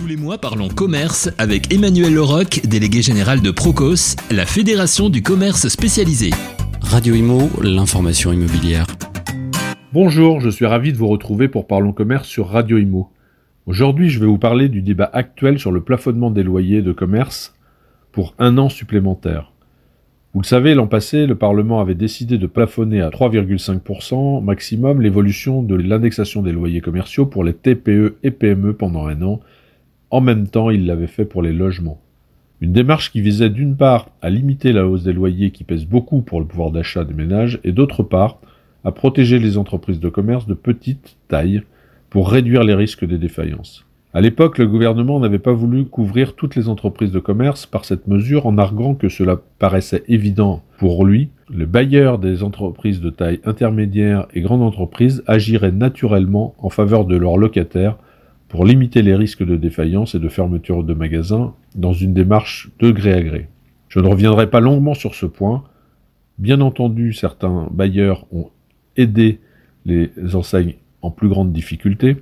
[0.00, 5.20] Tous les mois, parlons commerce avec Emmanuel Leroc, délégué général de Procos, la fédération du
[5.20, 6.30] commerce spécialisé.
[6.80, 8.86] Radio Imo, l'information immobilière.
[9.92, 13.10] Bonjour, je suis ravi de vous retrouver pour Parlons Commerce sur Radio Imo.
[13.66, 17.54] Aujourd'hui, je vais vous parler du débat actuel sur le plafonnement des loyers de commerce
[18.10, 19.52] pour un an supplémentaire.
[20.32, 25.62] Vous le savez, l'an passé, le Parlement avait décidé de plafonner à 3,5% maximum l'évolution
[25.62, 29.40] de l'indexation des loyers commerciaux pour les TPE et PME pendant un an.
[30.10, 32.00] En même temps, il l'avait fait pour les logements.
[32.60, 36.20] Une démarche qui visait d'une part à limiter la hausse des loyers qui pèse beaucoup
[36.20, 38.38] pour le pouvoir d'achat des ménages et d'autre part
[38.84, 41.62] à protéger les entreprises de commerce de petite taille
[42.10, 43.86] pour réduire les risques des défaillances.
[44.12, 48.08] À l'époque, le gouvernement n'avait pas voulu couvrir toutes les entreprises de commerce par cette
[48.08, 51.28] mesure en arguant que cela paraissait évident pour lui.
[51.48, 57.16] Les bailleurs des entreprises de taille intermédiaire et grande entreprise agiraient naturellement en faveur de
[57.16, 57.96] leurs locataires
[58.50, 62.90] pour limiter les risques de défaillance et de fermeture de magasins dans une démarche de
[62.90, 63.48] gré à gré.
[63.88, 65.62] Je ne reviendrai pas longuement sur ce point.
[66.36, 68.50] Bien entendu, certains bailleurs ont
[68.96, 69.38] aidé
[69.86, 72.16] les enseignes en plus grande difficulté,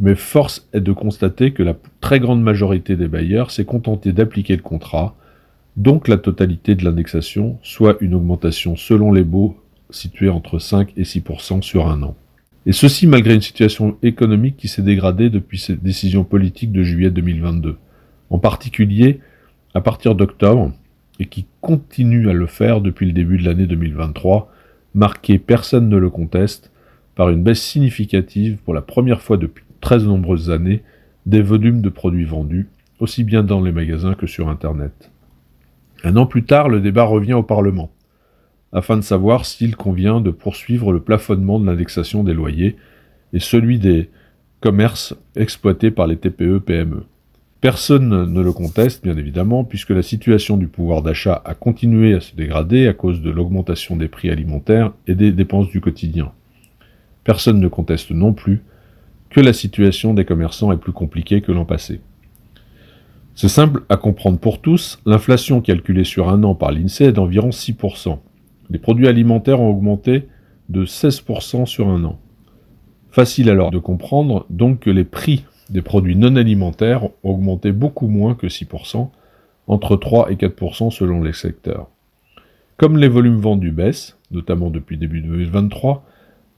[0.00, 4.56] mais force est de constater que la très grande majorité des bailleurs s'est contentée d'appliquer
[4.56, 5.14] le contrat,
[5.76, 9.56] donc la totalité de l'indexation, soit une augmentation selon les baux
[9.90, 12.16] située entre 5 et 6% sur un an.
[12.66, 17.10] Et ceci malgré une situation économique qui s'est dégradée depuis cette décision politique de juillet
[17.10, 17.76] 2022.
[18.30, 19.20] En particulier,
[19.74, 20.72] à partir d'octobre,
[21.20, 24.50] et qui continue à le faire depuis le début de l'année 2023,
[24.94, 26.72] marqué, personne ne le conteste,
[27.14, 30.82] par une baisse significative pour la première fois depuis très nombreuses années
[31.26, 35.10] des volumes de produits vendus, aussi bien dans les magasins que sur Internet.
[36.02, 37.90] Un an plus tard, le débat revient au Parlement,
[38.74, 42.76] afin de savoir s'il convient de poursuivre le plafonnement de l'indexation des loyers
[43.32, 44.10] et celui des
[44.60, 47.04] commerces exploités par les TPE-PME.
[47.60, 52.20] Personne ne le conteste, bien évidemment, puisque la situation du pouvoir d'achat a continué à
[52.20, 56.32] se dégrader à cause de l'augmentation des prix alimentaires et des dépenses du quotidien.
[57.22, 58.62] Personne ne conteste non plus
[59.30, 62.00] que la situation des commerçants est plus compliquée que l'an passé.
[63.34, 67.48] C'est simple à comprendre pour tous, l'inflation calculée sur un an par l'INSEE est d'environ
[67.48, 68.18] 6%.
[68.70, 70.28] Les produits alimentaires ont augmenté
[70.68, 72.18] de 16% sur un an.
[73.10, 78.08] Facile alors de comprendre donc que les prix des produits non alimentaires ont augmenté beaucoup
[78.08, 79.08] moins que 6%,
[79.66, 81.88] entre 3 et 4% selon les secteurs.
[82.76, 86.04] Comme les volumes vendus baissent, notamment depuis début 2023,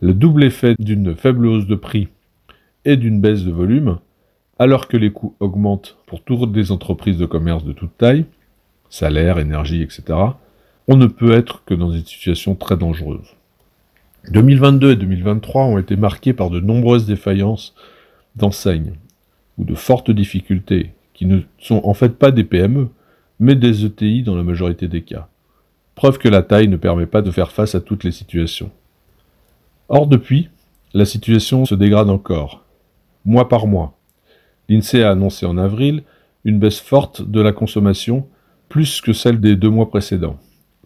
[0.00, 2.08] le double effet d'une faible hausse de prix
[2.84, 3.98] et d'une baisse de volume,
[4.58, 8.24] alors que les coûts augmentent pour toutes les entreprises de commerce de toute taille,
[8.88, 10.18] salaire, énergie, etc.,
[10.88, 13.36] on ne peut être que dans une situation très dangereuse.
[14.30, 17.74] 2022 et 2023 ont été marqués par de nombreuses défaillances
[18.36, 18.94] d'enseignes
[19.58, 22.88] ou de fortes difficultés qui ne sont en fait pas des PME,
[23.38, 25.28] mais des ETI dans la majorité des cas.
[25.94, 28.70] Preuve que la taille ne permet pas de faire face à toutes les situations.
[29.88, 30.48] Or depuis,
[30.94, 32.64] la situation se dégrade encore,
[33.24, 33.98] mois par mois.
[34.68, 36.02] L'INSEE a annoncé en avril
[36.44, 38.26] une baisse forte de la consommation,
[38.68, 40.38] plus que celle des deux mois précédents.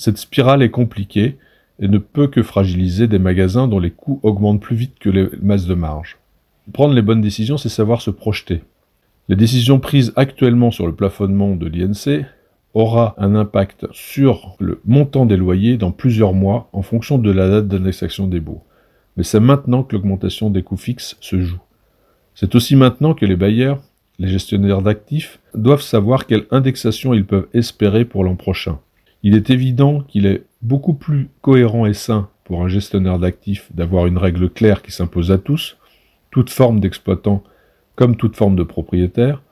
[0.00, 1.36] Cette spirale est compliquée
[1.78, 5.28] et ne peut que fragiliser des magasins dont les coûts augmentent plus vite que les
[5.42, 6.16] masses de marge.
[6.72, 8.62] Prendre les bonnes décisions, c'est savoir se projeter.
[9.28, 12.24] Les décisions prises actuellement sur le plafonnement de l'INC
[12.72, 17.50] aura un impact sur le montant des loyers dans plusieurs mois en fonction de la
[17.50, 18.62] date d'indexation des baux.
[19.18, 21.60] Mais c'est maintenant que l'augmentation des coûts fixes se joue.
[22.34, 23.82] C'est aussi maintenant que les bailleurs,
[24.18, 28.78] les gestionnaires d'actifs, doivent savoir quelle indexation ils peuvent espérer pour l'an prochain.
[29.22, 34.06] Il est évident qu'il est beaucoup plus cohérent et sain pour un gestionnaire d'actifs d'avoir
[34.06, 35.76] une règle claire qui s'impose à tous,
[36.30, 37.42] toute forme d'exploitant
[37.96, 39.42] comme toute forme de propriétaire,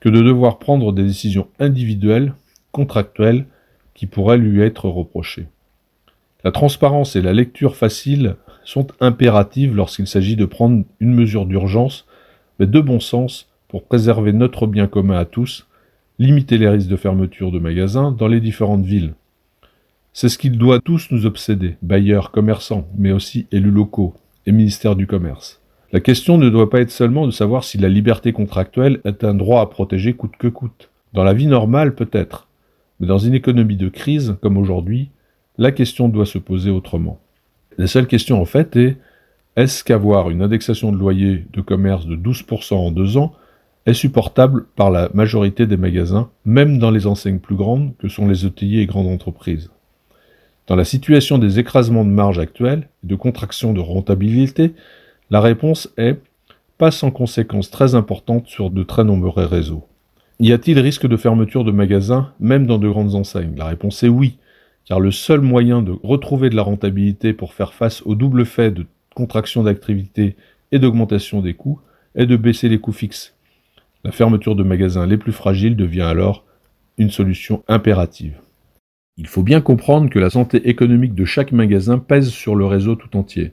[0.00, 2.34] que de devoir prendre des décisions individuelles,
[2.72, 3.46] contractuelles,
[3.94, 5.46] qui pourraient lui être reprochées.
[6.44, 12.06] La transparence et la lecture facile sont impératives lorsqu'il s'agit de prendre une mesure d'urgence
[12.58, 15.66] mais de bon sens pour préserver notre bien commun à tous,
[16.18, 19.14] limiter les risques de fermeture de magasins dans les différentes villes.
[20.12, 24.14] C'est ce qui doit tous nous obséder, bailleurs, commerçants, mais aussi élus locaux
[24.46, 25.60] et ministères du Commerce.
[25.92, 29.34] La question ne doit pas être seulement de savoir si la liberté contractuelle est un
[29.34, 30.90] droit à protéger coûte que coûte.
[31.12, 32.48] Dans la vie normale, peut-être,
[32.98, 35.10] mais dans une économie de crise comme aujourd'hui,
[35.58, 37.18] la question doit se poser autrement.
[37.78, 38.96] La seule question en fait est
[39.56, 43.34] est-ce qu'avoir une indexation de loyer de commerce de 12% en deux ans
[43.86, 48.26] est supportable par la majorité des magasins, même dans les enseignes plus grandes que sont
[48.26, 49.70] les ETI et grandes entreprises
[50.66, 54.74] Dans la situation des écrasements de marge actuels et de contraction de rentabilité,
[55.30, 56.18] la réponse est
[56.78, 59.86] pas sans conséquences très importantes sur de très nombreux réseaux.
[60.40, 63.54] Y a-t-il risque de fermeture de magasins, même dans de grandes enseignes?
[63.56, 64.36] La réponse est oui,
[64.84, 68.72] car le seul moyen de retrouver de la rentabilité pour faire face au double fait
[68.72, 68.84] de
[69.14, 70.36] contraction d'activité
[70.72, 71.80] et d'augmentation des coûts
[72.14, 73.35] est de baisser les coûts fixes.
[74.06, 76.44] La fermeture de magasins les plus fragiles devient alors
[76.96, 78.34] une solution impérative.
[79.16, 82.94] Il faut bien comprendre que la santé économique de chaque magasin pèse sur le réseau
[82.94, 83.50] tout entier.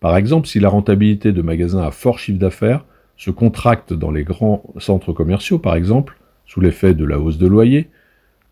[0.00, 2.86] Par exemple, si la rentabilité de magasins à fort chiffre d'affaires
[3.18, 6.16] se contracte dans les grands centres commerciaux, par exemple,
[6.46, 7.90] sous l'effet de la hausse de loyer,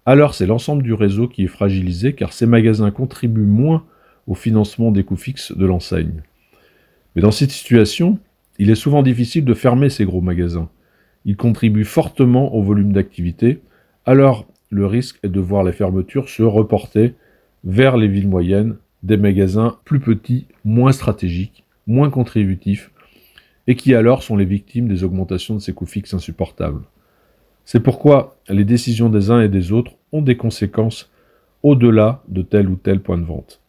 [0.04, 3.86] alors c'est l'ensemble du réseau qui est fragilisé car ces magasins contribuent moins
[4.26, 6.22] au financement des coûts fixes de l'enseigne.
[7.16, 8.18] Mais dans cette situation,
[8.58, 10.68] il est souvent difficile de fermer ces gros magasins.
[11.28, 13.60] Ils contribuent fortement au volume d'activité,
[14.06, 17.16] alors le risque est de voir les fermetures se reporter
[17.64, 22.90] vers les villes moyennes, des magasins plus petits, moins stratégiques, moins contributifs,
[23.66, 26.80] et qui alors sont les victimes des augmentations de ces coûts fixes insupportables.
[27.66, 31.10] C'est pourquoi les décisions des uns et des autres ont des conséquences
[31.62, 33.60] au-delà de tel ou tel point de vente.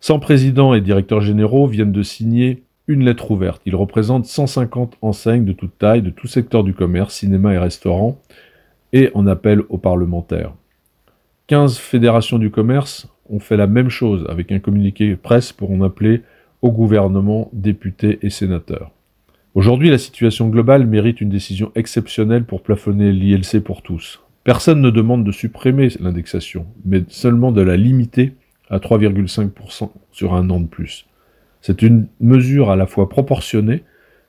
[0.00, 3.62] 100 présidents et directeurs généraux viennent de signer une lettre ouverte.
[3.66, 8.20] Ils représentent 150 enseignes de toute taille, de tout secteur du commerce, cinéma et restaurant,
[8.92, 10.52] et en appel aux parlementaires.
[11.46, 15.82] 15 fédérations du commerce ont fait la même chose avec un communiqué presse pour en
[15.82, 16.22] appeler
[16.60, 18.90] au gouvernement, députés et sénateurs.
[19.54, 24.22] Aujourd'hui, la situation globale mérite une décision exceptionnelle pour plafonner l'ILC pour tous.
[24.44, 28.32] Personne ne demande de supprimer l'indexation, mais seulement de la limiter
[28.70, 31.06] à 3,5% sur un an de plus.
[31.62, 33.84] C'est une mesure à la fois proportionnée,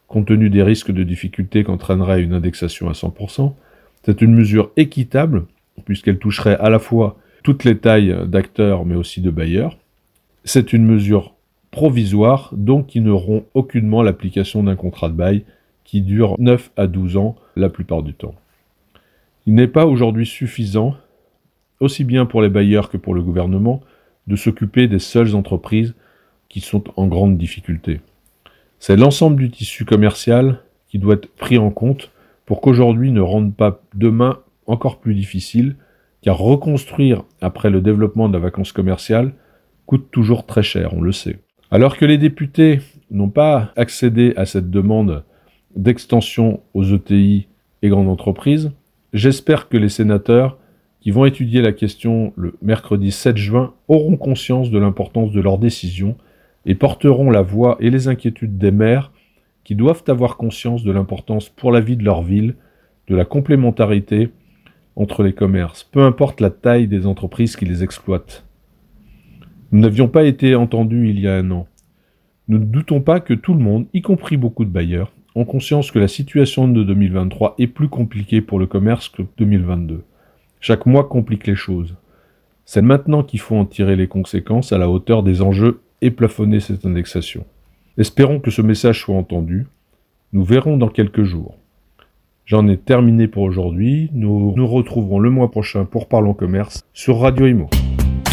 [0.08, 3.54] compte tenu des risques de difficulté qu'entraînerait une indexation à 100%,
[4.06, 5.46] c'est une mesure équitable,
[5.86, 9.78] puisqu'elle toucherait à la fois toutes les tailles d'acteurs, mais aussi de bailleurs.
[10.46, 11.34] C'est une mesure
[11.72, 15.44] provisoires, donc qui n'auront aucunement l'application d'un contrat de bail
[15.84, 18.36] qui dure 9 à 12 ans la plupart du temps.
[19.48, 20.96] Il n'est pas aujourd'hui suffisant,
[21.80, 23.82] aussi bien pour les bailleurs que pour le gouvernement,
[24.28, 25.96] de s'occuper des seules entreprises
[26.50, 28.02] qui sont en grande difficulté.
[28.80, 32.12] C'est l'ensemble du tissu commercial qui doit être pris en compte
[32.46, 35.76] pour qu'aujourd'hui ne rende pas demain encore plus difficile,
[36.22, 39.34] car reconstruire après le développement de la vacance commerciale
[39.86, 41.40] coûte toujours très cher, on le sait.
[41.72, 42.80] Alors que les députés
[43.10, 45.24] n'ont pas accédé à cette demande
[45.76, 47.48] d'extension aux ETI
[47.82, 48.72] et grandes entreprises,
[49.12, 50.58] j'espère que les sénateurs
[51.02, 55.58] qui vont étudier la question le mercredi 7 juin auront conscience de l'importance de leur
[55.58, 56.16] décision
[56.66, 59.12] et porteront la voix et les inquiétudes des maires
[59.64, 62.56] qui doivent avoir conscience de l'importance pour la vie de leur ville,
[63.08, 64.30] de la complémentarité
[64.96, 68.46] entre les commerces, peu importe la taille des entreprises qui les exploitent.
[69.72, 71.68] Nous n'avions pas été entendus il y a un an.
[72.48, 75.92] Nous ne doutons pas que tout le monde, y compris beaucoup de bailleurs, ont conscience
[75.92, 80.04] que la situation de 2023 est plus compliquée pour le commerce que 2022.
[80.60, 81.96] Chaque mois complique les choses.
[82.66, 86.60] C'est maintenant qu'il faut en tirer les conséquences à la hauteur des enjeux et plafonner
[86.60, 87.46] cette indexation.
[87.98, 89.66] Espérons que ce message soit entendu.
[90.34, 91.58] Nous verrons dans quelques jours.
[92.46, 94.10] J'en ai terminé pour aujourd'hui.
[94.14, 97.70] Nous nous retrouverons le mois prochain pour Parlons Commerce sur Radio Imo.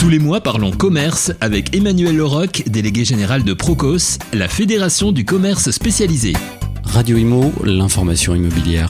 [0.00, 5.25] Tous les mois, parlons commerce avec Emmanuel Leroc, délégué général de Procos, la fédération du
[5.25, 6.32] commerce spécialisé.
[6.84, 8.88] Radio Imo, l'information immobilière.